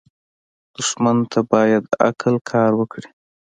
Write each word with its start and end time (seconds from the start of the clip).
دښمن 0.75 1.17
ته 1.31 1.39
باید 1.51 1.83
عقل 2.07 2.35
کار 2.51 2.71
وکړې 2.79 3.09